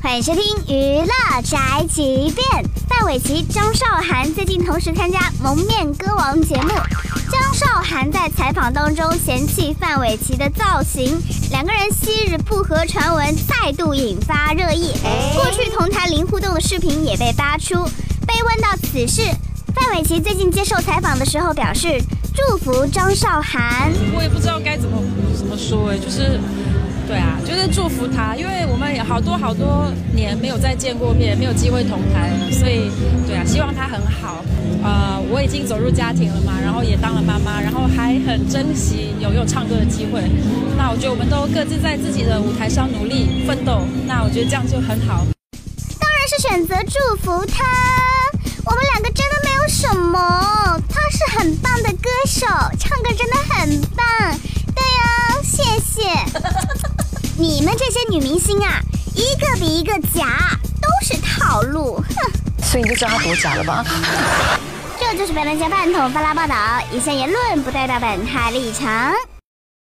[0.00, 2.64] 欢迎收听娱乐宅急便。
[2.88, 6.68] 范玮琪、张韶涵最近同时参加《蒙面歌王》节目，
[7.30, 14.92] 张韶涵在采访当中嫌弃范玮琪的造型，两个人昔日不和传闻再度引发热议。
[15.34, 17.74] 过去同台零互动的视频也被扒出。
[18.26, 19.22] 被问到此事，
[19.74, 22.00] 范玮琪最近接受采访的时候表示
[22.34, 23.90] 祝福张韶涵。
[24.14, 25.02] 我也不知道该怎么
[25.36, 26.38] 怎么说哎，就是。
[27.72, 32.90] 祝福他，因为我们也好多好多年没有再见过面，没有机会同台，所以
[33.26, 34.44] 对啊，希望他很好。
[34.82, 40.22] 呃，我已经走入家庭了嘛，然后也当了妈妈，然后还很珍惜有有唱歌的机会。
[40.76, 45.26] 那我觉得我们都各自在自己的舞台上努力奋斗，那我觉得这样就很好。
[45.98, 47.64] 当然是选择祝福他。
[48.64, 52.46] 我们两个真的没有什么，他是很棒的歌手，
[52.78, 54.38] 唱歌真的很棒。
[54.74, 56.02] 对呀，谢谢。
[57.40, 58.80] 你们这些女明星啊，
[59.14, 62.64] 一个比一个假，都是套路，哼！
[62.64, 63.84] 所以你就知道她多假了吧？
[64.98, 66.54] 这就是本台半桶发拉报道，
[66.92, 69.14] 以下言论不代表本台立场。